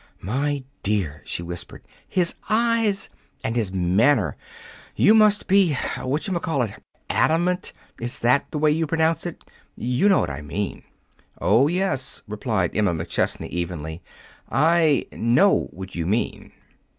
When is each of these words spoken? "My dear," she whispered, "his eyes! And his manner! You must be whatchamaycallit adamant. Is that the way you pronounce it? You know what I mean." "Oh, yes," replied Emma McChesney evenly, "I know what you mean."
"My 0.23 0.63
dear," 0.81 1.21
she 1.25 1.43
whispered, 1.43 1.83
"his 2.07 2.33
eyes! 2.49 3.11
And 3.43 3.55
his 3.55 3.71
manner! 3.71 4.35
You 4.95 5.13
must 5.13 5.45
be 5.45 5.73
whatchamaycallit 5.75 6.75
adamant. 7.07 7.71
Is 7.99 8.17
that 8.17 8.49
the 8.49 8.57
way 8.57 8.71
you 8.71 8.87
pronounce 8.87 9.27
it? 9.27 9.43
You 9.75 10.09
know 10.09 10.19
what 10.19 10.31
I 10.31 10.41
mean." 10.41 10.81
"Oh, 11.39 11.67
yes," 11.67 12.23
replied 12.27 12.75
Emma 12.75 12.95
McChesney 12.95 13.49
evenly, 13.49 14.01
"I 14.49 15.05
know 15.11 15.67
what 15.69 15.93
you 15.93 16.07
mean." 16.07 16.51